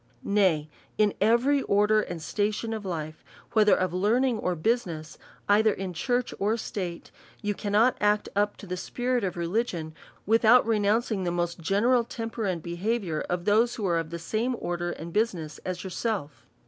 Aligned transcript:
Nay, 0.23 0.67
in 0.97 1.13
every 1.21 1.61
order 1.61 2.01
and 2.01 2.19
station 2.19 2.73
of 2.73 2.85
life, 2.87 3.23
whether 3.53 3.75
of 3.75 3.93
learning 3.93 4.39
or 4.39 4.55
business, 4.55 5.19
either 5.47 5.71
in 5.71 5.93
church 5.93 6.33
or 6.39 6.55
state^ 6.55 7.11
you 7.43 7.53
cannot 7.53 7.97
act 8.01 8.27
up 8.35 8.57
to 8.57 8.65
the 8.65 8.77
spirit 8.77 9.23
of 9.23 9.37
religion, 9.37 9.93
without 10.25 10.65
re 10.65 10.79
nouncing 10.79 11.23
the 11.23 11.29
most 11.29 11.59
general 11.59 12.03
temper 12.03 12.45
and 12.45 12.63
behaviour 12.63 13.21
of 13.29 13.45
those 13.45 13.75
who 13.75 13.85
are 13.85 13.99
of 13.99 14.09
the 14.09 14.17
same 14.17 14.55
order 14.57 14.89
and 14.89 15.13
business 15.13 15.59
as 15.59 15.83
your 15.83 15.91
self. 15.91 16.47